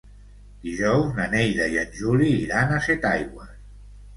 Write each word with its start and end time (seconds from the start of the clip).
Dijous 0.67 1.11
na 1.19 1.27
Neida 1.35 1.67
i 1.75 1.79
en 1.83 1.93
Juli 1.99 2.33
iran 2.47 2.77
a 2.79 2.81
Setaigües. 2.87 3.57